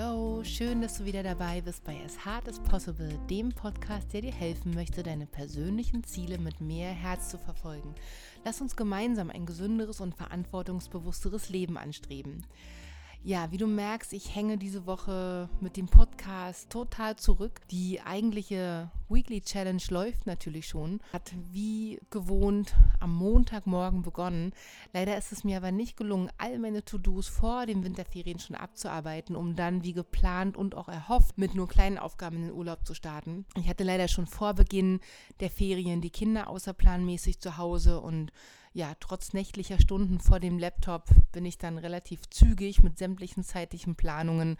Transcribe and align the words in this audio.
Hallo, 0.00 0.42
schön, 0.44 0.80
dass 0.80 0.96
du 0.96 1.04
wieder 1.04 1.22
dabei 1.22 1.60
bist 1.60 1.84
bei 1.84 2.02
As 2.02 2.24
Hard 2.24 2.48
as 2.48 2.58
Possible, 2.58 3.18
dem 3.28 3.50
Podcast, 3.50 4.10
der 4.14 4.22
dir 4.22 4.32
helfen 4.32 4.72
möchte, 4.74 5.02
deine 5.02 5.26
persönlichen 5.26 6.04
Ziele 6.04 6.38
mit 6.38 6.58
mehr 6.62 6.90
Herz 6.90 7.28
zu 7.28 7.36
verfolgen. 7.36 7.94
Lass 8.42 8.62
uns 8.62 8.76
gemeinsam 8.76 9.28
ein 9.28 9.44
gesünderes 9.44 10.00
und 10.00 10.14
verantwortungsbewussteres 10.14 11.50
Leben 11.50 11.76
anstreben. 11.76 12.46
Ja, 13.24 13.52
wie 13.52 13.58
du 13.58 13.66
merkst, 13.66 14.14
ich 14.14 14.34
hänge 14.34 14.56
diese 14.56 14.86
Woche 14.86 15.50
mit 15.60 15.76
dem 15.76 15.86
Podcast 15.86 16.70
total 16.70 17.16
zurück. 17.16 17.60
Die 17.70 18.00
eigentliche 18.00 18.90
Weekly 19.10 19.40
Challenge 19.40 19.82
läuft 19.90 20.26
natürlich 20.26 20.68
schon, 20.68 21.00
hat 21.12 21.32
wie 21.52 22.00
gewohnt 22.10 22.74
am 23.00 23.14
Montagmorgen 23.14 24.02
begonnen. 24.02 24.52
Leider 24.92 25.18
ist 25.18 25.32
es 25.32 25.44
mir 25.44 25.56
aber 25.56 25.72
nicht 25.72 25.96
gelungen, 25.96 26.30
all 26.38 26.58
meine 26.58 26.84
To-Dos 26.84 27.28
vor 27.28 27.66
den 27.66 27.82
Winterferien 27.84 28.38
schon 28.38 28.56
abzuarbeiten, 28.56 29.34
um 29.34 29.56
dann 29.56 29.82
wie 29.82 29.92
geplant 29.92 30.56
und 30.56 30.74
auch 30.76 30.88
erhofft 30.88 31.38
mit 31.38 31.54
nur 31.54 31.68
kleinen 31.68 31.98
Aufgaben 31.98 32.36
in 32.36 32.42
den 32.42 32.52
Urlaub 32.52 32.86
zu 32.86 32.94
starten. 32.94 33.44
Ich 33.56 33.68
hatte 33.68 33.84
leider 33.84 34.08
schon 34.08 34.26
vor 34.26 34.54
Beginn 34.54 35.00
der 35.40 35.50
Ferien 35.50 36.00
die 36.00 36.10
Kinder 36.10 36.48
außerplanmäßig 36.48 37.40
zu 37.40 37.56
Hause 37.56 38.00
und 38.00 38.32
ja, 38.72 38.94
trotz 39.00 39.32
nächtlicher 39.32 39.80
Stunden 39.80 40.20
vor 40.20 40.38
dem 40.38 40.58
Laptop 40.58 41.06
bin 41.32 41.44
ich 41.44 41.58
dann 41.58 41.76
relativ 41.76 42.28
zügig 42.30 42.84
mit 42.84 42.98
sämtlichen 42.98 43.42
zeitlichen 43.42 43.96
Planungen 43.96 44.58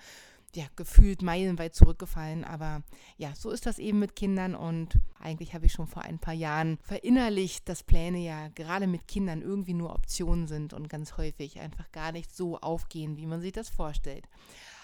ja, 0.54 0.64
gefühlt 0.76 1.22
meilenweit 1.22 1.74
zurückgefallen. 1.74 2.44
Aber 2.44 2.82
ja, 3.16 3.34
so 3.34 3.50
ist 3.50 3.66
das 3.66 3.78
eben 3.78 3.98
mit 3.98 4.16
Kindern 4.16 4.54
und 4.54 4.98
eigentlich 5.18 5.54
habe 5.54 5.66
ich 5.66 5.72
schon 5.72 5.86
vor 5.86 6.02
ein 6.02 6.18
paar 6.18 6.34
Jahren 6.34 6.78
verinnerlicht, 6.82 7.68
dass 7.68 7.82
Pläne 7.82 8.18
ja 8.18 8.48
gerade 8.48 8.86
mit 8.86 9.06
Kindern 9.06 9.42
irgendwie 9.42 9.74
nur 9.74 9.94
Optionen 9.94 10.46
sind 10.46 10.72
und 10.72 10.88
ganz 10.88 11.16
häufig 11.16 11.60
einfach 11.60 11.90
gar 11.92 12.12
nicht 12.12 12.34
so 12.34 12.58
aufgehen, 12.58 13.16
wie 13.16 13.26
man 13.26 13.40
sich 13.40 13.52
das 13.52 13.68
vorstellt. 13.68 14.28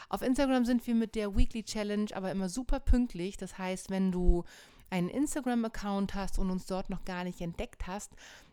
Auf 0.08 0.22
Instagram 0.22 0.64
sind 0.64 0.86
wir 0.86 0.94
mit 0.94 1.14
der 1.16 1.36
Weekly 1.36 1.64
Challenge 1.64 2.14
aber 2.14 2.30
immer 2.30 2.48
super 2.48 2.78
pünktlich. 2.78 3.36
Das 3.36 3.58
heißt, 3.58 3.90
wenn 3.90 4.12
du 4.12 4.44
einen 4.88 5.08
Instagram-Account 5.08 6.14
hast 6.14 6.38
und 6.38 6.50
uns 6.50 6.66
dort 6.66 6.90
noch 6.90 7.04
gar 7.04 7.24
nicht 7.24 7.40
entdeckt 7.40 7.88
hast, 7.88 8.12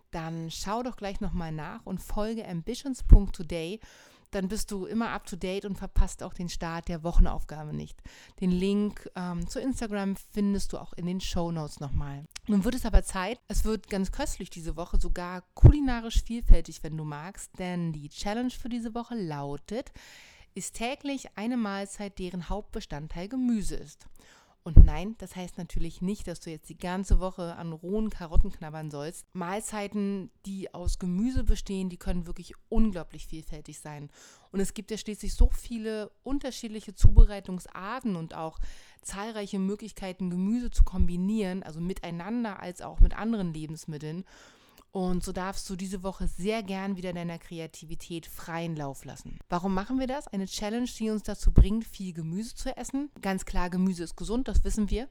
dann 0.10 0.50
schau 0.52 0.84
doch 0.84 0.96
gleich 0.96 1.22
nochmal 1.22 1.52
nach 1.52 1.86
und 1.86 2.02
folge 2.02 2.48
ambitions.today. 2.48 3.80
Dann 4.34 4.48
bist 4.48 4.72
du 4.72 4.86
immer 4.86 5.12
up 5.12 5.28
to 5.28 5.36
date 5.36 5.64
und 5.64 5.78
verpasst 5.78 6.24
auch 6.24 6.34
den 6.34 6.50
Start 6.50 6.88
der 6.88 7.04
Wochenaufgabe 7.04 7.72
nicht. 7.72 8.02
Den 8.42 8.50
Link 8.50 9.08
ähm, 9.16 9.48
zu 9.48 9.60
Instagram 9.60 10.16
findest 10.32 10.74
du 10.74 10.80
auch 10.80 10.94
in 10.94 11.06
den 11.06 11.22
Show 11.22 11.52
Notes 11.52 11.80
nochmal. 11.80 12.26
Nun 12.48 12.64
wird 12.64 12.74
es 12.74 12.86
aber 12.86 13.04
Zeit. 13.04 13.40
Es 13.48 13.64
wird 13.64 13.90
ganz 13.90 14.12
köstlich 14.12 14.50
diese 14.50 14.76
Woche, 14.76 15.00
sogar 15.00 15.44
kulinarisch 15.54 16.24
vielfältig, 16.24 16.82
wenn 16.82 16.98
du 16.98 17.04
magst, 17.04 17.52
denn 17.60 17.94
die 17.94 18.10
Challenge 18.10 18.50
für 18.50 18.70
diese 18.70 18.96
Woche 18.96 19.16
lautet, 19.16 19.92
ist 20.56 20.76
täglich 20.76 21.28
eine 21.36 21.58
Mahlzeit, 21.58 22.18
deren 22.18 22.50
Hauptbestandteil 22.50 23.28
Gemüse 23.28 23.76
ist. 23.76 24.08
Und 24.66 24.82
nein, 24.82 25.16
das 25.18 25.36
heißt 25.36 25.58
natürlich 25.58 26.02
nicht, 26.02 26.26
dass 26.26 26.40
du 26.40 26.50
jetzt 26.50 26.70
die 26.70 26.78
ganze 26.78 27.20
Woche 27.20 27.56
an 27.58 27.74
rohen 27.74 28.10
Karotten 28.10 28.50
knabbern 28.50 28.92
sollst. 28.92 29.26
Mahlzeiten, 29.34 30.32
die 30.46 30.74
aus 30.74 31.00
Gemüse 31.00 31.44
bestehen, 31.44 31.90
die 31.90 31.98
können 31.98 32.28
wirklich 32.28 32.54
unglaublich 32.70 33.28
vielfältig 33.28 33.80
sein. 33.80 34.10
Und 34.52 34.62
es 34.62 34.74
gibt 34.74 34.90
ja 34.90 34.98
schließlich 34.98 35.34
so 35.34 35.50
viele 35.50 36.12
unterschiedliche 36.24 36.96
Zubereitungsarten 36.96 38.16
und 38.16 38.36
auch 38.36 38.58
zahlreiche 39.02 39.60
Möglichkeiten, 39.60 40.30
Gemüse 40.30 40.72
zu 40.72 40.86
kombinieren, 40.86 41.64
also 41.64 41.82
miteinander 41.82 42.62
als 42.62 42.82
auch 42.82 43.02
mit 43.02 43.18
anderen 43.18 43.54
Lebensmitteln. 43.54 44.24
Und 44.94 45.24
so 45.24 45.32
darfst 45.32 45.68
du 45.72 45.76
diese 45.76 46.04
Woche 46.04 46.28
sehr 46.28 46.62
gern 46.62 46.98
wieder 46.98 47.14
deiner 47.14 47.40
Kreativität 47.40 48.28
freien 48.28 48.76
Lauf 48.76 49.06
lassen. 49.06 49.40
Warum 49.50 49.74
machen 49.74 49.98
wir 49.98 50.06
das? 50.06 50.28
Eine 50.28 50.46
Challenge, 50.46 50.88
die 51.00 51.10
uns 51.10 51.24
dazu 51.24 51.52
bringt, 51.52 51.84
viel 51.84 52.14
Gemüse 52.14 52.54
zu 52.54 52.78
essen. 52.78 53.10
Ganz 53.20 53.44
klar, 53.46 53.72
Gemüse 53.72 54.04
ist 54.04 54.16
gesund, 54.16 54.48
das 54.48 54.64
wissen 54.64 54.92
wir. 54.92 55.10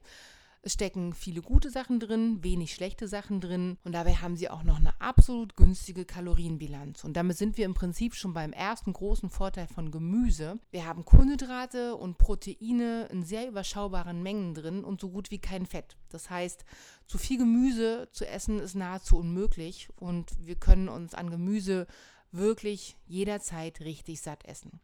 Es 0.65 0.73
stecken 0.73 1.11
viele 1.13 1.41
gute 1.41 1.69
Sachen 1.69 1.99
drin, 1.99 2.41
wenig 2.41 2.73
schlechte 2.73 3.09
Sachen 3.09 3.41
drin 3.41 3.77
und 3.83 3.91
dabei 3.91 4.13
haben 4.13 4.37
sie 4.37 4.49
auch 4.49 4.63
noch 4.63 4.79
eine 4.79 4.93
absolut 5.01 5.57
günstige 5.57 6.05
Kalorienbilanz. 6.05 7.03
Und 7.03 7.17
damit 7.17 7.37
sind 7.37 7.57
wir 7.57 7.65
im 7.65 7.73
Prinzip 7.73 8.15
schon 8.15 8.33
beim 8.33 8.53
ersten 8.53 8.93
großen 8.93 9.29
Vorteil 9.29 9.67
von 9.67 9.91
Gemüse. 9.91 10.57
Wir 10.71 10.85
haben 10.85 11.03
Kohlenhydrate 11.03 11.97
und 11.97 12.17
Proteine 12.17 13.09
in 13.11 13.23
sehr 13.25 13.49
überschaubaren 13.49 14.23
Mengen 14.23 14.53
drin 14.53 14.85
und 14.85 15.01
so 15.01 15.09
gut 15.09 15.31
wie 15.31 15.39
kein 15.39 15.65
Fett. 15.65 15.97
Das 16.07 16.29
heißt, 16.29 16.63
zu 17.07 17.17
viel 17.17 17.39
Gemüse 17.39 18.07
zu 18.13 18.25
essen 18.25 18.61
ist 18.61 18.75
nahezu 18.75 19.17
unmöglich 19.17 19.89
und 19.97 20.31
wir 20.39 20.55
können 20.55 20.87
uns 20.87 21.13
an 21.13 21.29
Gemüse 21.29 21.87
wirklich 22.31 22.95
jederzeit 23.05 23.81
richtig 23.81 24.21
satt 24.21 24.45
essen. 24.45 24.79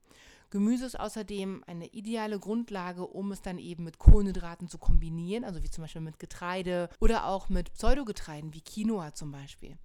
Gemüse 0.49 0.85
ist 0.85 0.99
außerdem 0.99 1.63
eine 1.67 1.87
ideale 1.87 2.39
Grundlage, 2.39 3.05
um 3.05 3.31
es 3.31 3.41
dann 3.41 3.59
eben 3.59 3.83
mit 3.83 3.99
Kohlenhydraten 3.99 4.67
zu 4.67 4.77
kombinieren, 4.77 5.43
also 5.43 5.61
wie 5.63 5.69
zum 5.69 5.83
Beispiel 5.83 6.01
mit 6.01 6.19
Getreide 6.19 6.89
oder 6.99 7.25
auch 7.25 7.49
mit 7.49 7.73
Pseudogetreiden 7.73 8.53
wie 8.53 8.61
Quinoa 8.61 9.13
zum 9.13 9.31
Beispiel. 9.31 9.77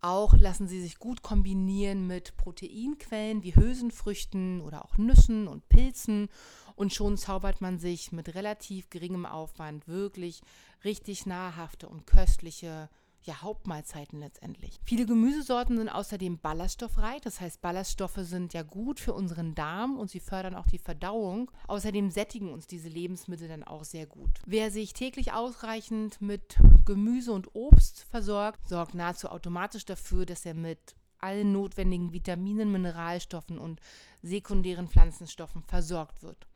Auch 0.00 0.34
lassen 0.36 0.68
sie 0.68 0.82
sich 0.82 0.98
gut 0.98 1.22
kombinieren 1.22 2.06
mit 2.06 2.36
Proteinquellen 2.36 3.42
wie 3.42 3.56
Hülsenfrüchten 3.56 4.60
oder 4.60 4.84
auch 4.84 4.98
Nüssen 4.98 5.48
und 5.48 5.68
Pilzen 5.70 6.28
und 6.76 6.92
schon 6.92 7.16
zaubert 7.16 7.60
man 7.62 7.78
sich 7.78 8.12
mit 8.12 8.34
relativ 8.34 8.90
geringem 8.90 9.24
Aufwand 9.24 9.88
wirklich 9.88 10.42
richtig 10.84 11.24
nahrhafte 11.24 11.88
und 11.88 12.06
köstliche 12.06 12.90
ja, 13.26 13.42
Hauptmahlzeiten 13.42 14.20
letztendlich. 14.20 14.78
Viele 14.84 15.06
Gemüsesorten 15.06 15.76
sind 15.76 15.88
außerdem 15.88 16.38
ballaststoffreich, 16.38 17.20
das 17.20 17.40
heißt 17.40 17.60
Ballaststoffe 17.60 18.18
sind 18.18 18.54
ja 18.54 18.62
gut 18.62 19.00
für 19.00 19.12
unseren 19.12 19.54
Darm 19.54 19.98
und 19.98 20.10
sie 20.10 20.20
fördern 20.20 20.54
auch 20.54 20.66
die 20.66 20.78
Verdauung. 20.78 21.50
Außerdem 21.68 22.10
sättigen 22.10 22.52
uns 22.52 22.66
diese 22.66 22.88
Lebensmittel 22.88 23.48
dann 23.48 23.64
auch 23.64 23.84
sehr 23.84 24.06
gut. 24.06 24.30
Wer 24.46 24.70
sich 24.70 24.92
täglich 24.92 25.32
ausreichend 25.32 26.20
mit 26.20 26.56
Gemüse 26.84 27.32
und 27.32 27.54
Obst 27.54 28.04
versorgt, 28.10 28.68
sorgt 28.68 28.94
nahezu 28.94 29.28
automatisch 29.28 29.84
dafür, 29.84 30.26
dass 30.26 30.44
er 30.44 30.54
mit 30.54 30.94
allen 31.18 31.52
notwendigen 31.52 32.12
Vitaminen, 32.12 32.70
Mineralstoffen 32.70 33.58
und 33.58 33.80
sekundären 34.22 34.88
Pflanzenstoffen 34.88 35.62
versorgt 35.62 36.22
wird. 36.22 36.46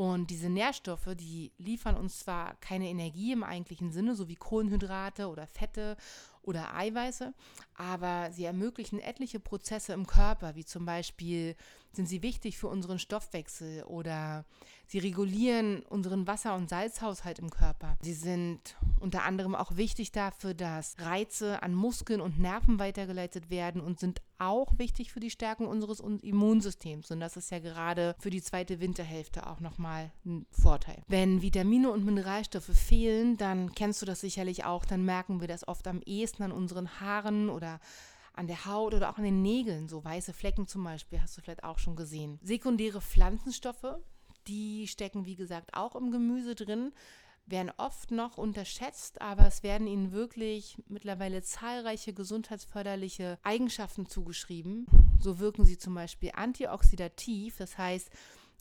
Und 0.00 0.30
diese 0.30 0.48
Nährstoffe, 0.48 1.10
die 1.14 1.52
liefern 1.58 1.94
uns 1.94 2.20
zwar 2.20 2.54
keine 2.62 2.88
Energie 2.88 3.32
im 3.32 3.44
eigentlichen 3.44 3.92
Sinne, 3.92 4.14
so 4.14 4.28
wie 4.28 4.34
Kohlenhydrate 4.34 5.28
oder 5.28 5.46
Fette 5.46 5.98
oder 6.40 6.74
Eiweiße, 6.74 7.34
aber 7.74 8.32
sie 8.32 8.46
ermöglichen 8.46 8.98
etliche 8.98 9.40
Prozesse 9.40 9.92
im 9.92 10.06
Körper, 10.06 10.54
wie 10.54 10.64
zum 10.64 10.86
Beispiel 10.86 11.54
sind 11.92 12.08
sie 12.08 12.22
wichtig 12.22 12.58
für 12.58 12.68
unseren 12.68 12.98
Stoffwechsel 12.98 13.84
oder 13.84 14.44
sie 14.86 14.98
regulieren 14.98 15.82
unseren 15.88 16.26
Wasser- 16.26 16.54
und 16.54 16.68
Salzhaushalt 16.68 17.38
im 17.38 17.50
Körper. 17.50 17.96
Sie 18.02 18.12
sind 18.12 18.76
unter 18.98 19.24
anderem 19.24 19.54
auch 19.54 19.76
wichtig 19.76 20.12
dafür, 20.12 20.54
dass 20.54 20.96
Reize 20.98 21.62
an 21.62 21.74
Muskeln 21.74 22.20
und 22.20 22.38
Nerven 22.38 22.78
weitergeleitet 22.78 23.50
werden 23.50 23.80
und 23.80 24.00
sind 24.00 24.20
auch 24.38 24.78
wichtig 24.78 25.12
für 25.12 25.20
die 25.20 25.30
Stärkung 25.30 25.68
unseres 25.68 26.00
Immunsystems. 26.00 27.10
Und 27.10 27.20
das 27.20 27.36
ist 27.36 27.50
ja 27.50 27.58
gerade 27.58 28.16
für 28.18 28.30
die 28.30 28.42
zweite 28.42 28.80
Winterhälfte 28.80 29.46
auch 29.46 29.60
nochmal 29.60 30.10
ein 30.24 30.46
Vorteil. 30.50 31.02
Wenn 31.08 31.42
Vitamine 31.42 31.90
und 31.90 32.04
Mineralstoffe 32.04 32.72
fehlen, 32.74 33.36
dann 33.36 33.72
kennst 33.72 34.00
du 34.00 34.06
das 34.06 34.20
sicherlich 34.20 34.64
auch, 34.64 34.84
dann 34.84 35.04
merken 35.04 35.40
wir 35.40 35.48
das 35.48 35.68
oft 35.68 35.86
am 35.86 36.00
ehesten 36.02 36.42
an 36.42 36.52
unseren 36.52 37.00
Haaren 37.00 37.50
oder 37.50 37.80
an 38.32 38.46
der 38.46 38.66
Haut 38.66 38.94
oder 38.94 39.10
auch 39.10 39.18
an 39.18 39.24
den 39.24 39.42
Nägeln, 39.42 39.88
so 39.88 40.04
weiße 40.04 40.32
Flecken 40.32 40.66
zum 40.66 40.84
Beispiel, 40.84 41.20
hast 41.20 41.36
du 41.36 41.42
vielleicht 41.42 41.64
auch 41.64 41.78
schon 41.78 41.96
gesehen. 41.96 42.38
Sekundäre 42.42 43.00
Pflanzenstoffe, 43.00 43.96
die 44.46 44.88
stecken 44.88 45.26
wie 45.26 45.36
gesagt 45.36 45.74
auch 45.74 45.94
im 45.94 46.10
Gemüse 46.10 46.54
drin, 46.54 46.92
werden 47.46 47.72
oft 47.76 48.10
noch 48.10 48.38
unterschätzt, 48.38 49.20
aber 49.20 49.46
es 49.46 49.62
werden 49.62 49.86
ihnen 49.86 50.12
wirklich 50.12 50.78
mittlerweile 50.88 51.42
zahlreiche 51.42 52.12
gesundheitsförderliche 52.12 53.38
Eigenschaften 53.42 54.06
zugeschrieben. 54.06 54.86
So 55.18 55.38
wirken 55.38 55.64
sie 55.64 55.78
zum 55.78 55.94
Beispiel 55.94 56.30
antioxidativ, 56.34 57.56
das 57.56 57.76
heißt, 57.76 58.10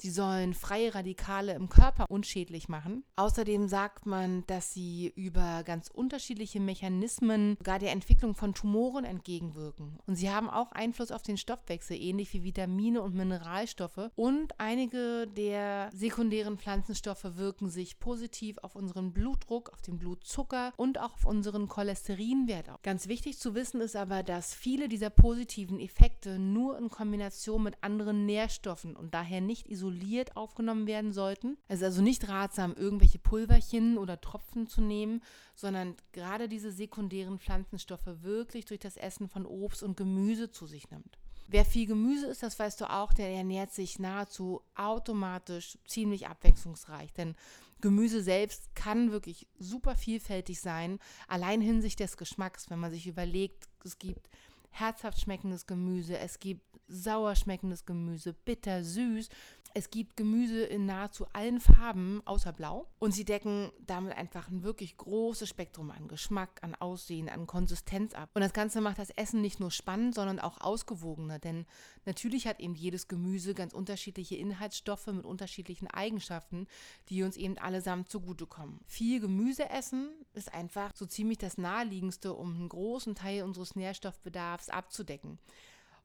Sie 0.02 0.12
sollen 0.12 0.54
freie 0.54 0.96
Radikale 0.96 1.54
im 1.54 1.68
Körper 1.68 2.06
unschädlich 2.08 2.70
machen. 2.70 3.04
Außerdem 3.18 3.68
sagt 3.68 4.06
man, 4.06 4.46
dass 4.48 4.74
sie 4.74 5.12
über 5.14 5.64
ganz 5.66 5.90
unterschiedliche 5.90 6.62
Mechanismen 6.62 7.58
sogar 7.58 7.80
der 7.80 7.92
Entwicklung 7.92 8.34
von 8.34 8.54
Tumoren 8.54 9.04
entgegenwirken. 9.04 10.00
Und 10.08 10.16
sie 10.16 10.30
haben 10.30 10.50
auch 10.50 10.72
Einfluss 10.72 11.12
auf 11.12 11.22
den 11.22 11.36
Stoffwechsel, 11.36 11.98
ähnlich 11.98 12.32
wie 12.32 12.46
Vitamine 12.46 13.02
und 13.02 13.14
Mineralstoffe. 13.14 14.10
Und 14.16 14.58
einige 14.58 15.28
der 15.28 15.90
sekundären 15.94 16.58
Pflanzenstoffe 16.58 17.36
wirken 17.36 17.70
sich 17.70 18.00
positiv 18.00 18.58
auf 18.60 18.78
unseren 18.78 19.12
Blutdruck, 19.12 19.70
auf 19.74 19.82
den 19.82 20.00
Blutzucker 20.00 20.72
und 20.78 20.98
auch 20.98 21.16
auf 21.16 21.26
unseren 21.26 21.68
Cholesterinwert 21.68 22.70
auf. 22.70 22.82
Ganz 22.84 23.10
wichtig 23.10 23.38
zu 23.38 23.54
wissen 23.54 23.82
ist 23.82 23.98
aber, 23.98 24.24
dass 24.24 24.54
viele 24.54 24.88
dieser 24.88 25.10
positiven 25.10 25.78
Effekte 25.82 26.40
nur 26.40 26.78
in 26.78 26.88
Kombination 26.90 27.64
mit 27.64 27.76
anderen 27.82 28.26
Nährstoffen 28.26 28.96
und 28.96 29.14
daher 29.14 29.42
nicht 29.42 29.68
isoliert 29.68 29.89
isoliert 29.90 30.36
aufgenommen 30.36 30.88
werden 30.88 31.12
sollten. 31.14 31.58
Es 31.68 31.80
ist 31.80 31.86
also 31.86 32.02
nicht 32.02 32.28
ratsam, 32.28 32.74
irgendwelche 32.74 33.20
Pulverchen 33.20 33.98
oder 33.98 34.22
Tropfen 34.22 34.68
zu 34.68 34.82
nehmen, 34.82 35.22
sondern 35.56 35.96
gerade 36.12 36.48
diese 36.48 36.72
sekundären 36.72 37.40
Pflanzenstoffe 37.40 38.08
wirklich 38.22 38.66
durch 38.66 38.80
das 38.80 38.98
Essen 38.98 39.28
von 39.28 39.46
Obst 39.46 39.84
und 39.84 39.98
Gemüse 39.98 40.52
zu 40.52 40.66
sich 40.66 40.90
nimmt. 40.92 41.18
Wer 41.48 41.66
viel 41.66 41.88
Gemüse 41.88 42.28
isst, 42.28 42.44
das 42.44 42.60
weißt 42.60 42.80
du 42.82 42.90
auch, 42.92 43.12
der 43.12 43.30
ernährt 43.30 43.72
sich 43.72 43.98
nahezu 43.98 44.62
automatisch 44.76 45.80
ziemlich 45.88 46.28
abwechslungsreich. 46.28 47.12
Denn 47.14 47.36
Gemüse 47.82 48.22
selbst 48.22 48.76
kann 48.76 49.12
wirklich 49.12 49.48
super 49.58 49.96
vielfältig 49.96 50.60
sein, 50.60 51.00
allein 51.28 51.62
hinsichtlich 51.62 52.10
des 52.10 52.18
Geschmacks, 52.18 52.70
wenn 52.70 52.80
man 52.80 52.92
sich 52.92 53.08
überlegt, 53.08 53.68
es 53.84 53.98
gibt 53.98 54.30
herzhaft 54.70 55.20
schmeckendes 55.20 55.66
Gemüse, 55.66 56.20
es 56.20 56.40
gibt 56.40 56.62
sauer 56.90 57.36
schmeckendes 57.36 57.86
Gemüse, 57.86 58.34
bitter, 58.34 58.84
süß. 58.84 59.30
Es 59.76 59.92
gibt 59.92 60.18
Gemüse 60.18 60.64
in 60.64 60.88
nahezu 60.88 61.28
allen 61.32 61.60
Farben 61.60 62.22
außer 62.26 62.52
Blau 62.52 62.88
und 62.98 63.14
sie 63.14 63.24
decken 63.24 63.72
damit 63.86 64.18
einfach 64.18 64.50
ein 64.50 64.64
wirklich 64.64 64.98
großes 64.98 65.48
Spektrum 65.48 65.92
an 65.92 66.08
Geschmack, 66.08 66.60
an 66.64 66.74
Aussehen, 66.74 67.30
an 67.30 67.46
Konsistenz 67.46 68.16
ab. 68.16 68.32
Und 68.34 68.42
das 68.42 68.54
Ganze 68.54 68.82
macht 68.82 68.98
das 68.98 69.12
Essen 69.12 69.42
nicht 69.42 69.60
nur 69.60 69.70
spannend, 69.70 70.16
sondern 70.16 70.40
auch 70.40 70.60
ausgewogener, 70.60 71.38
denn 71.38 71.68
natürlich 72.06 72.48
hat 72.48 72.60
eben 72.60 72.74
jedes 72.74 73.08
Gemüse 73.08 73.54
ganz 73.54 73.74
unterschiedliche 73.74 74.36
Inhaltsstoffe 74.36 75.08
mit 75.08 75.26
unterschiedlichen 75.26 75.88
Eigenschaften, 75.88 76.66
die 77.10 77.22
uns 77.22 77.38
eben 77.38 77.58
allesamt 77.60 78.10
zugutekommen. 78.10 78.80
Viel 78.88 79.20
Gemüse 79.20 79.70
essen 79.70 80.10
ist 80.34 80.52
einfach 80.52 80.96
so 80.96 81.06
ziemlich 81.06 81.38
das 81.38 81.60
naheliegendste, 81.60 82.34
um 82.34 82.56
einen 82.56 82.70
großen 82.70 83.14
Teil 83.14 83.44
unseres 83.44 83.76
Nährstoffbedarfs 83.76 84.70
abzudecken. 84.70 85.38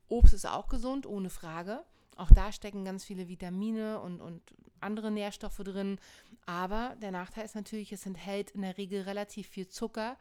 Obst 0.08 0.34
ist 0.34 0.46
auch 0.46 0.68
gesund, 0.68 1.06
ohne 1.06 1.30
Frage. 1.30 1.82
Auch 2.16 2.30
da 2.30 2.52
stecken 2.52 2.84
ganz 2.84 3.04
viele 3.04 3.28
Vitamine 3.28 4.00
und, 4.00 4.20
und 4.20 4.42
andere 4.80 5.10
Nährstoffe 5.10 5.58
drin. 5.58 5.98
Aber 6.46 6.96
der 7.00 7.10
Nachteil 7.10 7.44
ist 7.44 7.54
natürlich, 7.54 7.92
es 7.92 8.06
enthält 8.06 8.50
in 8.52 8.62
der 8.62 8.76
Regel 8.78 9.02
relativ 9.02 9.48
viel 9.48 9.68
Zucker. 9.68 10.16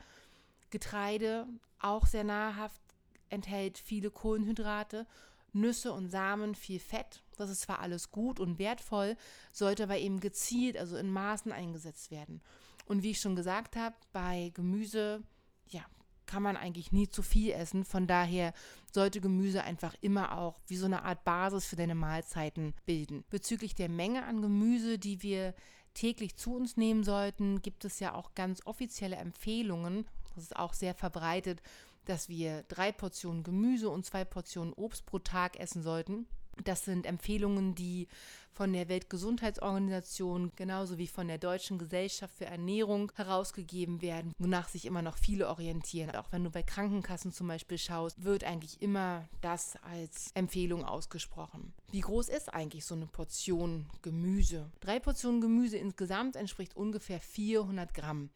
Getreide, 0.69 1.47
auch 1.79 2.07
sehr 2.07 2.23
nahrhaft, 2.23 2.81
enthält 3.29 3.77
viele 3.77 4.09
Kohlenhydrate. 4.09 5.05
Nüsse 5.53 5.93
und 5.93 6.09
Samen, 6.09 6.55
viel 6.55 6.79
Fett. 6.79 7.21
Das 7.37 7.49
ist 7.49 7.61
zwar 7.61 7.79
alles 7.79 8.11
gut 8.11 8.39
und 8.39 8.59
wertvoll, 8.59 9.15
sollte 9.51 9.83
aber 9.83 9.97
eben 9.97 10.19
gezielt, 10.19 10.77
also 10.77 10.97
in 10.97 11.11
Maßen 11.11 11.51
eingesetzt 11.51 12.11
werden. 12.11 12.41
Und 12.85 13.03
wie 13.03 13.11
ich 13.11 13.21
schon 13.21 13.35
gesagt 13.35 13.75
habe, 13.75 13.95
bei 14.11 14.51
Gemüse, 14.53 15.21
ja, 15.67 15.85
kann 16.25 16.43
man 16.43 16.57
eigentlich 16.57 16.91
nie 16.91 17.09
zu 17.09 17.21
viel 17.21 17.51
essen. 17.51 17.85
Von 17.85 18.07
daher 18.07 18.53
sollte 18.91 19.21
Gemüse 19.21 19.63
einfach 19.63 19.95
immer 20.01 20.37
auch 20.37 20.59
wie 20.67 20.77
so 20.77 20.85
eine 20.85 21.03
Art 21.03 21.23
Basis 21.23 21.65
für 21.65 21.75
deine 21.75 21.95
Mahlzeiten 21.95 22.73
bilden. 22.85 23.23
Bezüglich 23.29 23.75
der 23.75 23.89
Menge 23.89 24.23
an 24.25 24.41
Gemüse, 24.41 24.99
die 24.99 25.21
wir 25.21 25.53
täglich 25.93 26.35
zu 26.35 26.55
uns 26.55 26.77
nehmen 26.77 27.03
sollten, 27.03 27.61
gibt 27.61 27.85
es 27.85 27.99
ja 27.99 28.13
auch 28.13 28.33
ganz 28.35 28.65
offizielle 28.65 29.15
Empfehlungen. 29.15 30.05
Das 30.35 30.45
ist 30.45 30.55
auch 30.55 30.73
sehr 30.73 30.95
verbreitet, 30.95 31.61
dass 32.05 32.29
wir 32.29 32.63
drei 32.67 32.91
Portionen 32.91 33.43
Gemüse 33.43 33.89
und 33.89 34.05
zwei 34.05 34.25
Portionen 34.25 34.73
Obst 34.73 35.05
pro 35.05 35.19
Tag 35.19 35.59
essen 35.59 35.83
sollten. 35.83 36.27
Das 36.63 36.85
sind 36.85 37.05
Empfehlungen, 37.05 37.75
die 37.75 38.07
von 38.53 38.71
der 38.71 38.87
Weltgesundheitsorganisation 38.87 40.51
genauso 40.55 40.97
wie 40.97 41.07
von 41.07 41.27
der 41.27 41.39
Deutschen 41.39 41.79
Gesellschaft 41.79 42.35
für 42.37 42.45
Ernährung 42.45 43.11
herausgegeben 43.15 44.01
werden, 44.01 44.33
wonach 44.37 44.69
sich 44.69 44.85
immer 44.85 45.01
noch 45.01 45.17
viele 45.17 45.49
orientieren. 45.49 46.15
Auch 46.15 46.31
wenn 46.31 46.43
du 46.43 46.51
bei 46.51 46.61
Krankenkassen 46.61 47.31
zum 47.31 47.47
Beispiel 47.47 47.79
schaust, 47.79 48.23
wird 48.23 48.43
eigentlich 48.43 48.81
immer 48.81 49.27
das 49.41 49.75
als 49.81 50.29
Empfehlung 50.35 50.85
ausgesprochen. 50.85 51.73
Wie 51.91 52.01
groß 52.01 52.29
ist 52.29 52.53
eigentlich 52.53 52.85
so 52.85 52.95
eine 52.95 53.07
Portion 53.07 53.89
Gemüse? 54.03 54.69
Drei 54.81 54.99
Portionen 54.99 55.41
Gemüse 55.41 55.77
insgesamt 55.77 56.35
entspricht 56.35 56.75
ungefähr 56.75 57.19
400 57.19 57.93
Gramm. 57.93 58.29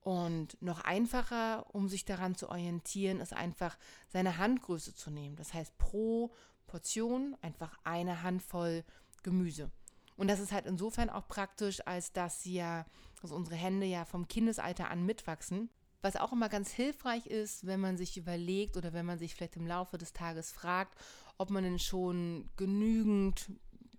Und 0.00 0.56
noch 0.62 0.80
einfacher, 0.82 1.66
um 1.74 1.88
sich 1.88 2.04
daran 2.04 2.36
zu 2.36 2.48
orientieren, 2.48 3.20
ist 3.20 3.34
einfach 3.34 3.76
seine 4.08 4.38
Handgröße 4.38 4.94
zu 4.94 5.10
nehmen. 5.10 5.36
Das 5.36 5.52
heißt, 5.52 5.76
pro 5.76 6.32
Portion 6.68 7.36
einfach 7.42 7.76
eine 7.82 8.22
Handvoll 8.22 8.84
Gemüse. 9.24 9.72
Und 10.16 10.28
das 10.28 10.38
ist 10.38 10.52
halt 10.52 10.66
insofern 10.66 11.10
auch 11.10 11.26
praktisch, 11.26 11.84
als 11.86 12.12
dass 12.12 12.44
ja, 12.44 12.86
also 13.22 13.34
unsere 13.34 13.56
Hände 13.56 13.86
ja 13.86 14.04
vom 14.04 14.28
Kindesalter 14.28 14.90
an 14.90 15.04
mitwachsen. 15.04 15.70
Was 16.00 16.14
auch 16.14 16.32
immer 16.32 16.48
ganz 16.48 16.70
hilfreich 16.70 17.26
ist, 17.26 17.66
wenn 17.66 17.80
man 17.80 17.96
sich 17.96 18.16
überlegt 18.16 18.76
oder 18.76 18.92
wenn 18.92 19.06
man 19.06 19.18
sich 19.18 19.34
vielleicht 19.34 19.56
im 19.56 19.66
Laufe 19.66 19.98
des 19.98 20.12
Tages 20.12 20.52
fragt, 20.52 20.96
ob 21.38 21.50
man 21.50 21.64
denn 21.64 21.78
schon 21.80 22.48
genügend 22.56 23.50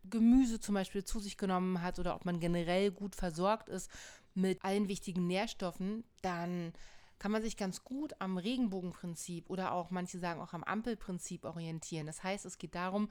Gemüse 0.09 0.59
zum 0.59 0.75
Beispiel 0.75 1.03
zu 1.03 1.19
sich 1.19 1.37
genommen 1.37 1.81
hat 1.81 1.99
oder 1.99 2.15
ob 2.15 2.25
man 2.25 2.39
generell 2.39 2.91
gut 2.91 3.15
versorgt 3.15 3.69
ist 3.69 3.89
mit 4.33 4.63
allen 4.63 4.87
wichtigen 4.87 5.27
Nährstoffen, 5.27 6.03
dann 6.21 6.73
kann 7.19 7.31
man 7.31 7.41
sich 7.41 7.57
ganz 7.57 7.83
gut 7.83 8.13
am 8.19 8.37
Regenbogenprinzip 8.37 9.49
oder 9.49 9.73
auch 9.73 9.91
manche 9.91 10.19
sagen 10.19 10.41
auch 10.41 10.53
am 10.53 10.63
Ampelprinzip 10.63 11.45
orientieren. 11.45 12.07
Das 12.07 12.23
heißt, 12.23 12.45
es 12.45 12.57
geht 12.57 12.75
darum, 12.75 13.09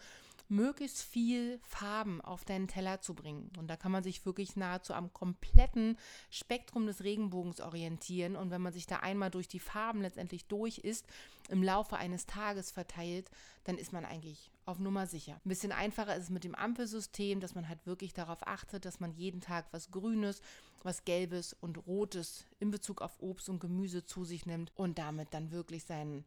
möglichst 0.48 1.02
viel 1.02 1.60
Farben 1.62 2.20
auf 2.22 2.44
deinen 2.44 2.68
Teller 2.68 3.00
zu 3.00 3.14
bringen. 3.14 3.50
Und 3.58 3.68
da 3.68 3.76
kann 3.76 3.92
man 3.92 4.02
sich 4.02 4.24
wirklich 4.24 4.56
nahezu 4.56 4.94
am 4.94 5.12
kompletten 5.12 5.98
Spektrum 6.30 6.86
des 6.86 7.04
Regenbogens 7.04 7.60
orientieren. 7.60 8.34
Und 8.34 8.50
wenn 8.50 8.62
man 8.62 8.72
sich 8.72 8.86
da 8.86 8.96
einmal 8.96 9.30
durch 9.30 9.48
die 9.48 9.60
Farben 9.60 10.00
letztendlich 10.00 10.46
durch 10.46 10.78
ist, 10.78 11.06
im 11.48 11.62
Laufe 11.62 11.96
eines 11.96 12.26
Tages 12.26 12.70
verteilt, 12.70 13.30
dann 13.64 13.78
ist 13.78 13.92
man 13.92 14.04
eigentlich 14.04 14.50
auf 14.64 14.78
Nummer 14.78 15.06
sicher. 15.06 15.40
Ein 15.44 15.48
bisschen 15.48 15.72
einfacher 15.72 16.14
ist 16.14 16.24
es 16.24 16.30
mit 16.30 16.44
dem 16.44 16.54
Ampelsystem, 16.54 17.40
dass 17.40 17.54
man 17.54 17.68
halt 17.68 17.86
wirklich 17.86 18.12
darauf 18.12 18.46
achtet, 18.46 18.84
dass 18.84 19.00
man 19.00 19.12
jeden 19.12 19.40
Tag 19.40 19.66
was 19.72 19.90
Grünes, 19.90 20.42
was 20.82 21.04
Gelbes 21.04 21.54
und 21.54 21.86
Rotes 21.86 22.44
in 22.60 22.70
Bezug 22.70 23.00
auf 23.00 23.20
Obst 23.20 23.48
und 23.48 23.60
Gemüse 23.60 24.04
zu 24.04 24.24
sich 24.24 24.46
nimmt 24.46 24.72
und 24.76 24.98
damit 24.98 25.32
dann 25.32 25.50
wirklich 25.50 25.84
seinen 25.84 26.24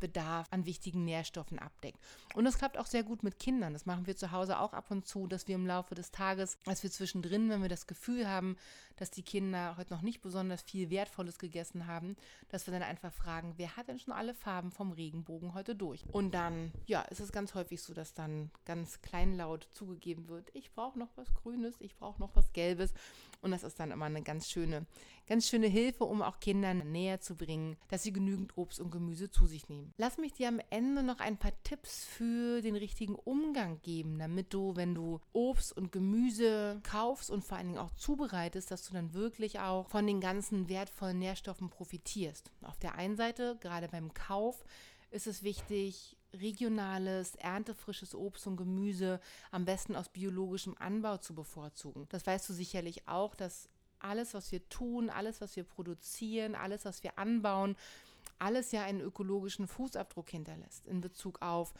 Bedarf 0.00 0.46
an 0.50 0.66
wichtigen 0.66 1.04
Nährstoffen 1.04 1.58
abdeckt. 1.58 1.98
Und 2.34 2.44
das 2.44 2.58
klappt 2.58 2.78
auch 2.78 2.86
sehr 2.86 3.02
gut 3.02 3.22
mit 3.22 3.38
Kindern. 3.38 3.72
Das 3.72 3.86
machen 3.86 4.06
wir 4.06 4.16
zu 4.16 4.32
Hause 4.32 4.58
auch 4.58 4.72
ab 4.72 4.90
und 4.90 5.06
zu, 5.06 5.26
dass 5.26 5.46
wir 5.46 5.54
im 5.54 5.66
Laufe 5.66 5.94
des 5.94 6.10
Tages, 6.10 6.58
als 6.66 6.82
wir 6.82 6.90
zwischendrin, 6.90 7.48
wenn 7.50 7.62
wir 7.62 7.68
das 7.68 7.86
Gefühl 7.86 8.28
haben, 8.28 8.56
dass 8.96 9.10
die 9.10 9.22
Kinder 9.22 9.76
heute 9.78 9.94
noch 9.94 10.02
nicht 10.02 10.20
besonders 10.20 10.62
viel 10.62 10.90
Wertvolles 10.90 11.38
gegessen 11.38 11.86
haben, 11.86 12.16
dass 12.48 12.66
wir 12.66 12.72
dann 12.72 12.82
einfach 12.82 13.12
fragen, 13.12 13.54
wer 13.56 13.76
hat 13.76 13.88
denn 13.88 13.98
schon 13.98 14.12
alle 14.12 14.34
Farben 14.34 14.70
vom 14.70 14.92
Regenbogen 14.92 15.54
heute 15.54 15.74
durch? 15.74 16.04
Und 16.12 16.32
dann, 16.34 16.72
ja, 16.86 17.02
ist 17.02 17.20
es 17.20 17.32
ganz 17.32 17.54
häufig 17.54 17.82
so, 17.82 17.94
dass 17.94 18.12
dann 18.12 18.50
ganz 18.66 19.00
kleinlaut 19.00 19.68
zugegeben 19.72 20.28
wird, 20.28 20.50
ich 20.54 20.72
brauche 20.72 20.98
noch 20.98 21.08
was 21.16 21.32
Grünes, 21.34 21.74
ich 21.80 21.96
brauche 21.96 22.20
noch 22.20 22.34
was 22.34 22.52
Gelbes. 22.52 22.92
Und 23.42 23.52
das 23.52 23.62
ist 23.62 23.80
dann 23.80 23.90
immer 23.90 24.04
eine 24.04 24.22
ganz 24.22 24.50
schöne, 24.50 24.86
ganz 25.26 25.48
schöne 25.48 25.66
Hilfe, 25.66 26.04
um 26.04 26.20
auch 26.20 26.40
Kindern 26.40 26.90
näher 26.92 27.20
zu 27.20 27.36
bringen, 27.36 27.76
dass 27.88 28.02
sie 28.02 28.12
genügend 28.12 28.58
Obst 28.58 28.80
und 28.80 28.90
Gemüse 28.90 29.30
zu 29.30 29.46
sich 29.46 29.68
nehmen. 29.68 29.94
Lass 29.96 30.18
mich 30.18 30.34
dir 30.34 30.48
am 30.48 30.60
Ende 30.68 31.02
noch 31.02 31.20
ein 31.20 31.38
paar 31.38 31.52
Tipps 31.62 32.04
für 32.04 32.60
den 32.60 32.76
richtigen 32.76 33.14
Umgang 33.14 33.80
geben, 33.82 34.18
damit 34.18 34.52
du, 34.52 34.76
wenn 34.76 34.94
du 34.94 35.20
Obst 35.32 35.74
und 35.74 35.90
Gemüse 35.90 36.80
kaufst 36.82 37.30
und 37.30 37.44
vor 37.44 37.56
allen 37.56 37.68
Dingen 37.68 37.78
auch 37.78 37.92
zubereitest, 37.92 38.70
dass 38.70 38.86
du 38.86 38.92
dann 38.92 39.14
wirklich 39.14 39.60
auch 39.60 39.88
von 39.88 40.06
den 40.06 40.20
ganzen 40.20 40.68
wertvollen 40.68 41.18
Nährstoffen 41.18 41.70
profitierst. 41.70 42.50
Auf 42.62 42.78
der 42.78 42.96
einen 42.96 43.16
Seite, 43.16 43.56
gerade 43.60 43.88
beim 43.88 44.12
Kauf, 44.12 44.64
ist 45.10 45.26
es 45.26 45.42
wichtig, 45.42 46.16
regionales, 46.32 47.34
erntefrisches 47.36 48.14
Obst 48.14 48.46
und 48.46 48.56
Gemüse 48.56 49.20
am 49.50 49.64
besten 49.64 49.96
aus 49.96 50.08
biologischem 50.08 50.76
Anbau 50.78 51.16
zu 51.18 51.34
bevorzugen. 51.34 52.06
Das 52.10 52.26
weißt 52.26 52.48
du 52.48 52.52
sicherlich 52.52 53.08
auch, 53.08 53.34
dass 53.34 53.68
alles, 53.98 54.34
was 54.34 54.50
wir 54.52 54.66
tun, 54.68 55.10
alles, 55.10 55.40
was 55.40 55.56
wir 55.56 55.64
produzieren, 55.64 56.54
alles, 56.54 56.84
was 56.84 57.02
wir 57.02 57.18
anbauen, 57.18 57.76
alles 58.38 58.72
ja 58.72 58.82
einen 58.82 59.00
ökologischen 59.00 59.68
Fußabdruck 59.68 60.30
hinterlässt 60.30 60.86
in 60.86 61.00
Bezug 61.00 61.42
auf 61.42 61.74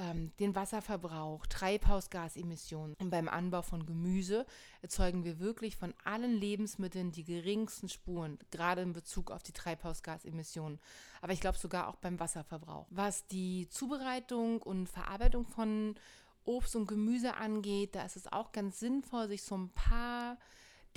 ähm, 0.00 0.32
den 0.40 0.54
Wasserverbrauch, 0.54 1.46
Treibhausgasemissionen. 1.46 2.96
Und 2.98 3.10
beim 3.10 3.28
Anbau 3.28 3.62
von 3.62 3.84
Gemüse 3.84 4.46
erzeugen 4.80 5.24
wir 5.24 5.38
wirklich 5.38 5.76
von 5.76 5.94
allen 6.04 6.32
Lebensmitteln 6.32 7.12
die 7.12 7.24
geringsten 7.24 7.88
Spuren, 7.88 8.38
gerade 8.50 8.80
in 8.80 8.92
Bezug 8.92 9.30
auf 9.30 9.42
die 9.42 9.52
Treibhausgasemissionen. 9.52 10.80
Aber 11.20 11.32
ich 11.32 11.40
glaube 11.40 11.58
sogar 11.58 11.88
auch 11.88 11.96
beim 11.96 12.18
Wasserverbrauch. 12.18 12.86
Was 12.90 13.26
die 13.26 13.68
Zubereitung 13.68 14.62
und 14.62 14.88
Verarbeitung 14.88 15.46
von 15.46 15.94
Obst 16.44 16.74
und 16.74 16.86
Gemüse 16.86 17.34
angeht, 17.34 17.94
da 17.94 18.04
ist 18.04 18.16
es 18.16 18.32
auch 18.32 18.52
ganz 18.52 18.80
sinnvoll, 18.80 19.28
sich 19.28 19.42
so 19.42 19.56
ein 19.56 19.68
paar 19.70 20.38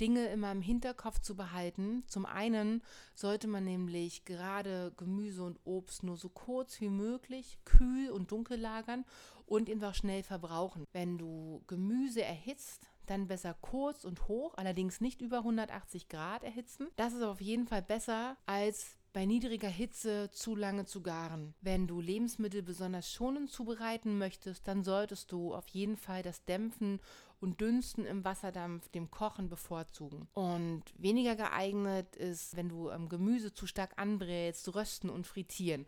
Dinge 0.00 0.26
immer 0.28 0.50
im 0.52 0.62
Hinterkopf 0.62 1.20
zu 1.20 1.36
behalten. 1.36 2.04
Zum 2.06 2.26
einen 2.26 2.82
sollte 3.14 3.46
man 3.46 3.64
nämlich 3.64 4.24
gerade 4.24 4.92
Gemüse 4.96 5.44
und 5.44 5.58
Obst 5.64 6.02
nur 6.02 6.16
so 6.16 6.28
kurz 6.28 6.80
wie 6.80 6.88
möglich 6.88 7.58
kühl 7.64 8.10
und 8.10 8.30
dunkel 8.30 8.58
lagern 8.58 9.04
und 9.46 9.70
einfach 9.70 9.94
schnell 9.94 10.22
verbrauchen. 10.22 10.86
Wenn 10.92 11.18
du 11.18 11.62
Gemüse 11.66 12.22
erhitzt, 12.22 12.86
dann 13.06 13.26
besser 13.26 13.54
kurz 13.60 14.04
und 14.04 14.28
hoch, 14.28 14.54
allerdings 14.56 15.00
nicht 15.00 15.20
über 15.20 15.38
180 15.38 16.08
Grad 16.08 16.42
erhitzen. 16.42 16.88
Das 16.96 17.12
ist 17.12 17.22
auf 17.22 17.40
jeden 17.40 17.66
Fall 17.66 17.82
besser 17.82 18.36
als 18.46 18.96
bei 19.12 19.26
niedriger 19.26 19.68
Hitze 19.68 20.28
zu 20.32 20.56
lange 20.56 20.86
zu 20.86 21.00
garen. 21.00 21.54
Wenn 21.60 21.86
du 21.86 22.00
Lebensmittel 22.00 22.62
besonders 22.62 23.12
schonend 23.12 23.48
zubereiten 23.48 24.18
möchtest, 24.18 24.66
dann 24.66 24.82
solltest 24.82 25.30
du 25.30 25.54
auf 25.54 25.68
jeden 25.68 25.96
Fall 25.96 26.24
das 26.24 26.44
Dämpfen 26.44 27.00
und 27.44 27.60
Dünsten 27.60 28.06
im 28.06 28.24
Wasserdampf 28.24 28.88
dem 28.88 29.10
Kochen 29.10 29.50
bevorzugen. 29.50 30.26
Und 30.32 30.82
weniger 30.96 31.36
geeignet 31.36 32.16
ist, 32.16 32.56
wenn 32.56 32.70
du 32.70 32.88
ähm, 32.88 33.10
Gemüse 33.10 33.52
zu 33.52 33.66
stark 33.66 33.92
anbrätst, 33.96 34.74
rösten 34.74 35.10
und 35.10 35.26
frittieren. 35.26 35.84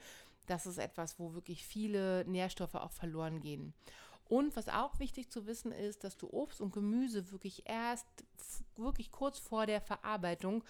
Das 0.46 0.66
ist 0.66 0.76
etwas, 0.76 1.18
wo 1.18 1.32
wirklich 1.32 1.66
viele 1.66 2.26
Nährstoffe 2.26 2.74
auch 2.74 2.92
verloren 2.92 3.40
gehen. 3.40 3.72
Und 4.28 4.54
was 4.54 4.68
auch 4.68 4.98
wichtig 4.98 5.30
zu 5.30 5.46
wissen 5.46 5.72
ist, 5.72 6.04
dass 6.04 6.18
du 6.18 6.28
Obst 6.30 6.60
und 6.60 6.74
Gemüse 6.74 7.32
wirklich 7.32 7.62
erst 7.64 8.06
wirklich 8.76 9.10
kurz 9.10 9.38
vor 9.38 9.64
der 9.64 9.80
Verarbeitung 9.80 10.62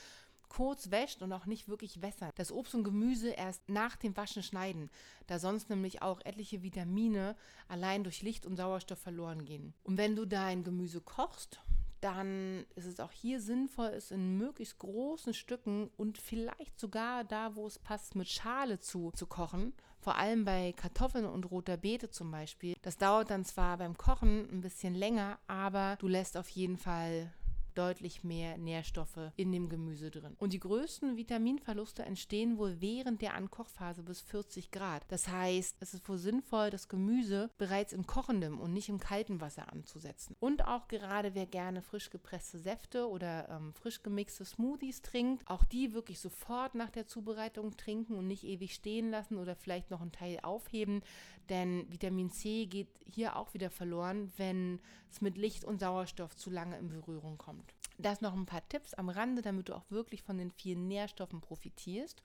kurz 0.57 0.91
wäscht 0.91 1.21
und 1.21 1.35
auch 1.35 1.45
nicht 1.45 1.69
wirklich 1.69 2.01
wässern. 2.01 2.31
Das 2.37 2.51
Obst 2.51 2.75
und 2.75 2.83
Gemüse 2.83 3.29
erst 3.29 3.69
nach 3.69 3.95
dem 3.97 4.17
Waschen 4.17 4.43
schneiden, 4.43 4.89
da 5.27 5.39
sonst 5.39 5.69
nämlich 5.69 6.01
auch 6.01 6.19
etliche 6.25 6.63
Vitamine 6.63 7.37
allein 7.69 8.05
durch 8.05 8.23
Licht 8.23 8.47
und 8.47 8.57
Sauerstoff 8.57 8.99
verloren 8.99 9.45
gehen. 9.45 9.75
Und 9.85 9.99
wenn 9.99 10.17
du 10.17 10.25
dein 10.25 10.65
Gemüse 10.65 11.03
kochst, 11.03 11.61
dann 12.01 12.65
ist 12.75 12.87
es 12.87 13.01
auch 13.01 13.13
hier 13.13 13.39
sinnvoll, 13.39 13.89
es 13.89 14.11
in 14.11 14.39
möglichst 14.39 14.79
großen 14.79 15.35
Stücken 15.35 15.91
und 15.99 16.17
vielleicht 16.17 16.81
sogar 16.81 17.25
da, 17.25 17.55
wo 17.55 17.67
es 17.67 17.79
passt, 17.79 18.15
mit 18.15 18.29
Schale 18.29 18.81
zu, 18.81 19.11
zu 19.11 19.27
kochen. 19.27 19.75
Vor 19.99 20.17
allem 20.17 20.47
bei 20.47 20.73
Kartoffeln 20.73 21.27
und 21.27 21.51
roter 21.51 21.77
Beete 21.77 22.09
zum 22.09 22.31
Beispiel. 22.31 22.77
Das 22.81 22.97
dauert 22.97 23.29
dann 23.29 23.45
zwar 23.45 23.77
beim 23.77 23.99
Kochen 23.99 24.49
ein 24.51 24.63
bisschen 24.63 24.95
länger, 24.95 25.39
aber 25.49 25.97
du 25.99 26.09
lässt 26.09 26.39
auf 26.39 26.49
jeden 26.49 26.79
Fall 26.79 27.31
deutlich 27.77 28.25
mehr 28.25 28.59
Nährstoffe 28.59 29.33
in 29.37 29.53
dem 29.53 29.69
Gemüse 29.69 30.11
drin. 30.11 30.35
Und 30.39 30.53
die 30.53 30.61
größten 30.61 31.17
Vitaminverluste 31.17 32.03
entstehen 32.03 32.59
wohl 32.59 32.81
während 32.81 33.23
der 33.23 33.35
Ankochphase 33.35 34.03
bis 34.03 34.21
40 34.23 34.71
Grad. 34.71 35.05
Das 35.09 35.29
heißt, 35.29 35.77
es 35.81 35.95
ist 35.95 36.09
wohl 36.09 36.19
sinnvoll, 36.19 36.71
das 36.71 36.89
Gemüse 36.89 37.51
bereits 37.59 37.93
in 37.93 38.07
kochendem 38.07 38.59
und 38.61 38.73
nicht 38.73 38.89
im 38.89 39.01
kalten 39.01 39.41
Wasser 39.41 39.73
anzusetzen. 39.73 40.37
Und 40.41 40.67
auch 40.67 40.89
gerade 40.89 41.35
wer 41.35 41.47
gerne 41.47 41.83
frisch 41.83 42.11
gepresste 42.11 42.59
Säfte 42.59 43.09
oder 43.09 43.49
ähm, 43.49 43.73
frisch 43.75 44.03
gemixte 44.03 44.45
Smoothies 44.45 45.03
trinkt, 45.03 45.49
auch 45.49 45.65
die 45.65 45.93
wirklich 45.93 46.21
sofort 46.21 46.75
nach 46.75 46.91
der 46.91 47.07
Zubereitung 47.07 47.77
trinken 47.77 48.15
und 48.15 48.27
nicht 48.27 48.45
ewig 48.45 48.75
stehen 48.75 49.11
lassen 49.11 49.39
oder 49.39 49.55
vielleicht 49.55 49.91
noch 49.91 50.01
einen 50.01 50.13
Teil 50.13 50.39
aufheben, 50.43 51.03
denn 51.49 51.87
Vitamin 51.91 52.31
C 52.31 52.67
geht 52.67 52.89
hier 53.05 53.37
auch 53.37 53.55
wieder 53.55 53.71
verloren, 53.71 54.33
wenn 54.37 54.81
es 55.11 55.21
mit 55.21 55.39
Licht 55.39 55.65
und 55.65 55.81
Sauerstoff 55.81 56.37
zu 56.37 56.51
lange 56.51 56.79
in 56.79 56.89
Berührung 56.89 57.39
kommt. 57.39 57.66
Das 57.99 58.21
noch 58.21 58.35
ein 58.35 58.47
paar 58.47 58.67
Tipps 58.69 58.95
am 58.95 59.09
Rande, 59.09 59.43
damit 59.43 59.69
du 59.69 59.75
auch 59.75 59.91
wirklich 59.91 60.23
von 60.23 60.39
den 60.39 60.51
vielen 60.51 60.87
Nährstoffen 60.87 61.41
profitierst. 61.41 62.23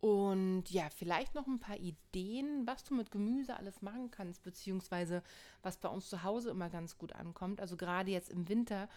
Und 0.00 0.70
ja, 0.70 0.88
vielleicht 0.90 1.34
noch 1.34 1.46
ein 1.46 1.58
paar 1.58 1.78
Ideen, 1.78 2.66
was 2.66 2.84
du 2.84 2.94
mit 2.94 3.10
Gemüse 3.10 3.56
alles 3.56 3.82
machen 3.82 4.10
kannst, 4.10 4.42
beziehungsweise 4.42 5.22
was 5.62 5.78
bei 5.78 5.88
uns 5.88 6.08
zu 6.08 6.22
Hause 6.22 6.50
immer 6.50 6.68
ganz 6.68 6.98
gut 6.98 7.12
ankommt. 7.12 7.60
Also 7.60 7.76
gerade 7.76 8.10
jetzt 8.10 8.30
im 8.30 8.48
Winter 8.48 8.88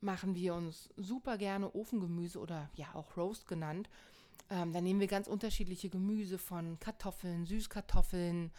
machen 0.00 0.34
wir 0.34 0.54
uns 0.54 0.88
super 0.96 1.38
gerne 1.38 1.74
Ofengemüse 1.74 2.38
oder 2.38 2.70
ja 2.74 2.86
auch 2.94 3.16
Roast 3.16 3.46
genannt. 3.46 3.88
Ähm, 4.50 4.72
da 4.72 4.80
nehmen 4.80 5.00
wir 5.00 5.06
ganz 5.06 5.28
unterschiedliche 5.28 5.88
Gemüse 5.88 6.38
von 6.38 6.78
Kartoffeln, 6.80 7.46
Süßkartoffeln, 7.46 8.50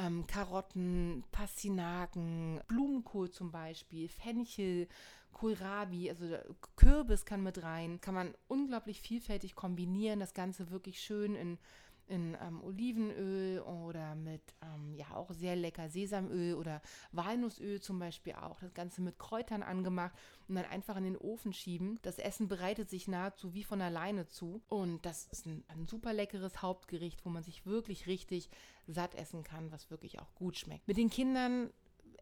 ähm, 0.00 0.26
Karotten, 0.26 1.24
Pastinaken, 1.32 2.60
Blumenkohl 2.68 3.30
zum 3.30 3.50
Beispiel, 3.50 4.08
Fenchel, 4.08 4.88
Kohlrabi, 5.32 6.10
also 6.10 6.36
Kürbis 6.76 7.24
kann 7.24 7.42
mit 7.42 7.62
rein. 7.62 8.00
Kann 8.00 8.14
man 8.14 8.34
unglaublich 8.48 9.00
vielfältig 9.00 9.54
kombinieren, 9.54 10.20
das 10.20 10.34
Ganze 10.34 10.70
wirklich 10.70 11.00
schön 11.00 11.34
in 11.34 11.58
in 12.10 12.36
ähm, 12.42 12.62
Olivenöl 12.62 13.60
oder 13.60 14.14
mit, 14.16 14.42
ja, 15.00 15.16
auch 15.16 15.32
sehr 15.32 15.56
lecker 15.56 15.88
Sesamöl 15.88 16.54
oder 16.54 16.82
Walnussöl 17.12 17.80
zum 17.80 17.98
Beispiel 17.98 18.34
auch. 18.34 18.60
Das 18.60 18.74
Ganze 18.74 19.00
mit 19.02 19.18
Kräutern 19.18 19.62
angemacht 19.62 20.14
und 20.48 20.56
dann 20.56 20.66
einfach 20.66 20.96
in 20.96 21.04
den 21.04 21.16
Ofen 21.16 21.52
schieben. 21.52 21.98
Das 22.02 22.18
Essen 22.18 22.48
bereitet 22.48 22.90
sich 22.90 23.08
nahezu 23.08 23.54
wie 23.54 23.64
von 23.64 23.80
alleine 23.80 24.26
zu. 24.26 24.62
Und 24.68 25.04
das 25.06 25.26
ist 25.26 25.46
ein, 25.46 25.64
ein 25.68 25.86
super 25.86 26.12
leckeres 26.12 26.62
Hauptgericht, 26.62 27.24
wo 27.24 27.30
man 27.30 27.42
sich 27.42 27.66
wirklich 27.66 28.06
richtig 28.06 28.50
satt 28.86 29.14
essen 29.14 29.42
kann, 29.42 29.72
was 29.72 29.90
wirklich 29.90 30.20
auch 30.20 30.34
gut 30.34 30.56
schmeckt. 30.56 30.86
Mit 30.86 30.98
den 30.98 31.10
Kindern 31.10 31.70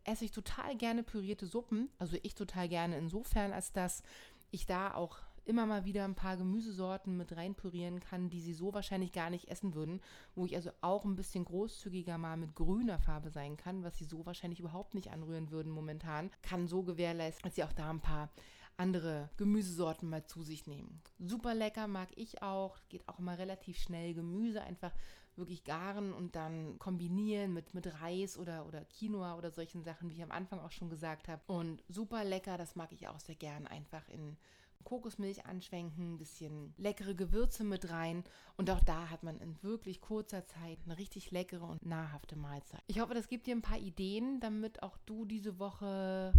esse 0.04 0.24
ich 0.24 0.30
total 0.30 0.76
gerne 0.76 1.02
pürierte 1.02 1.46
Suppen. 1.46 1.90
Also 1.98 2.16
ich 2.22 2.34
total 2.34 2.68
gerne 2.68 2.96
insofern, 2.96 3.52
als 3.52 3.72
dass 3.72 4.02
ich 4.50 4.66
da 4.66 4.94
auch 4.94 5.18
immer 5.48 5.66
mal 5.66 5.84
wieder 5.84 6.04
ein 6.04 6.14
paar 6.14 6.36
Gemüsesorten 6.36 7.16
mit 7.16 7.36
reinpürieren 7.36 8.00
kann, 8.00 8.30
die 8.30 8.40
sie 8.40 8.54
so 8.54 8.74
wahrscheinlich 8.74 9.12
gar 9.12 9.30
nicht 9.30 9.48
essen 9.48 9.74
würden, 9.74 10.00
wo 10.34 10.44
ich 10.44 10.54
also 10.54 10.70
auch 10.80 11.04
ein 11.04 11.16
bisschen 11.16 11.44
großzügiger 11.44 12.18
mal 12.18 12.36
mit 12.36 12.54
grüner 12.54 12.98
Farbe 12.98 13.30
sein 13.30 13.56
kann, 13.56 13.82
was 13.82 13.96
sie 13.96 14.04
so 14.04 14.26
wahrscheinlich 14.26 14.60
überhaupt 14.60 14.94
nicht 14.94 15.10
anrühren 15.10 15.50
würden 15.50 15.72
momentan, 15.72 16.30
kann 16.42 16.68
so 16.68 16.82
gewährleisten, 16.82 17.42
dass 17.44 17.56
sie 17.56 17.64
auch 17.64 17.72
da 17.72 17.90
ein 17.90 18.00
paar 18.00 18.30
andere 18.76 19.28
Gemüsesorten 19.36 20.08
mal 20.08 20.24
zu 20.24 20.42
sich 20.42 20.66
nehmen. 20.66 21.02
Super 21.18 21.54
lecker 21.54 21.88
mag 21.88 22.08
ich 22.14 22.42
auch, 22.42 22.78
geht 22.88 23.08
auch 23.08 23.18
immer 23.18 23.36
relativ 23.36 23.76
schnell. 23.78 24.14
Gemüse 24.14 24.62
einfach 24.62 24.92
wirklich 25.38 25.64
garen 25.64 26.12
und 26.12 26.36
dann 26.36 26.78
kombinieren 26.78 27.52
mit, 27.52 27.74
mit 27.74 28.00
Reis 28.00 28.36
oder, 28.36 28.66
oder 28.66 28.84
Quinoa 28.84 29.36
oder 29.36 29.50
solchen 29.50 29.82
Sachen, 29.82 30.10
wie 30.10 30.14
ich 30.14 30.22
am 30.22 30.32
Anfang 30.32 30.60
auch 30.60 30.72
schon 30.72 30.90
gesagt 30.90 31.28
habe. 31.28 31.42
Und 31.46 31.82
super 31.88 32.24
lecker, 32.24 32.58
das 32.58 32.76
mag 32.76 32.92
ich 32.92 33.08
auch 33.08 33.20
sehr 33.20 33.36
gern, 33.36 33.66
einfach 33.66 34.08
in 34.08 34.36
Kokosmilch 34.84 35.46
anschwenken, 35.46 36.14
ein 36.14 36.18
bisschen 36.18 36.74
leckere 36.78 37.14
Gewürze 37.14 37.64
mit 37.64 37.90
rein 37.90 38.24
und 38.56 38.70
auch 38.70 38.80
da 38.80 39.10
hat 39.10 39.22
man 39.22 39.38
in 39.38 39.62
wirklich 39.62 40.00
kurzer 40.00 40.46
Zeit 40.46 40.78
eine 40.84 40.98
richtig 40.98 41.30
leckere 41.30 41.64
und 41.64 41.84
nahrhafte 41.84 42.36
Mahlzeit. 42.36 42.82
Ich 42.86 43.00
hoffe, 43.00 43.14
das 43.14 43.28
gibt 43.28 43.46
dir 43.46 43.54
ein 43.54 43.62
paar 43.62 43.78
Ideen, 43.78 44.40
damit 44.40 44.82
auch 44.82 44.96
du 45.06 45.24
diese 45.24 45.58
Woche 45.58 46.32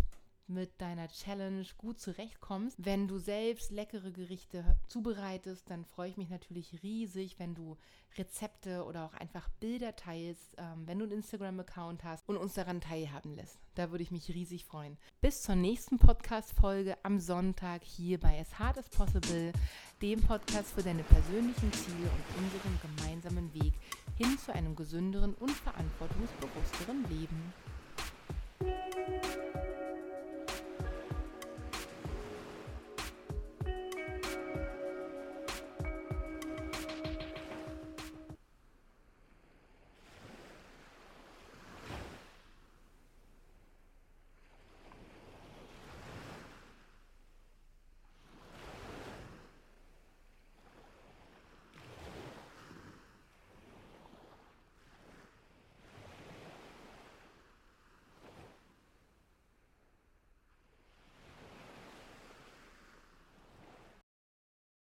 mit 0.50 0.82
deiner 0.82 1.08
Challenge 1.08 1.65
gut 1.77 2.00
zurechtkommst. 2.00 2.75
Wenn 2.77 3.08
du 3.08 3.18
selbst 3.18 3.72
leckere 3.72 4.12
Gerichte 4.12 4.63
zubereitest, 4.88 5.70
dann 5.70 5.86
freue 5.86 6.10
ich 6.10 6.18
mich 6.18 6.29
natürlich 6.29 6.82
riesig, 6.84 7.39
wenn 7.39 7.56
du 7.56 7.77
Rezepte 8.18 8.84
oder 8.86 9.06
auch 9.06 9.13
einfach 9.13 9.48
Bilder 9.60 9.96
teilst, 9.96 10.56
ähm, 10.58 10.86
wenn 10.86 11.00
du 11.00 11.06
einen 11.06 11.13
Instagram-Account 11.13 12.03
hast 12.03 12.27
und 12.27 12.38
uns 12.38 12.53
daran 12.53 12.82
teilhaben 12.82 13.34
lässt. 13.34 13.60
Da 13.75 13.91
würde 13.91 14.03
ich 14.03 14.12
mich 14.12 14.27
riesig 14.29 14.65
freuen. 14.65 14.98
Bis 15.22 15.41
zur 15.44 15.56
nächsten 15.56 16.00
Podcast-Folge 16.00 16.98
am 17.03 17.20
Sonntag 17.20 17.84
hier 17.84 18.20
bei 18.20 18.39
As 18.39 18.58
Hard 18.60 18.77
as 18.77 18.89
Possible, 18.89 19.53
dem 20.01 20.22
Podcast 20.22 20.72
für 20.74 20.84
deine 20.84 21.03
persönlichen 21.03 21.72
Ziele 21.72 22.10
und 22.10 22.44
unseren 22.44 22.79
gemeinsamen 22.82 23.53
Weg 23.53 23.74
hin 24.18 24.38
zu 24.38 24.53
einem 24.53 24.75
gesünderen 24.75 25.34
und 25.36 25.51
verantwortungsbewussteren 25.51 27.06
Leben. 27.10 27.53